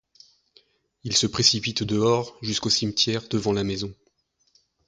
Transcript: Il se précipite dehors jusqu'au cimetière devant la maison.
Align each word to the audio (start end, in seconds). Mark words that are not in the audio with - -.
Il 1.03 1.15
se 1.15 1.27
précipite 1.27 1.83
dehors 1.83 2.35
jusqu'au 2.41 2.71
cimetière 2.71 3.27
devant 3.29 3.53
la 3.53 3.63
maison. 3.63 3.93